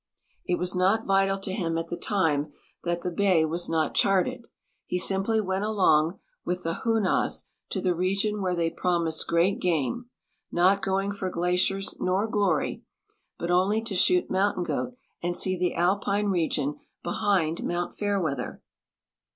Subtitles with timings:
[0.47, 2.51] It was not vital.to him at the time
[2.83, 4.45] that the bay was not charted;
[4.87, 10.09] he simpl}' went along with the Hoonahs to the region where they promised great game—
[10.61, 12.83] not going for glaciers nor glory,
[13.37, 18.59] but only to shoot mountain goat and see the alpine region behind mount Fairweather.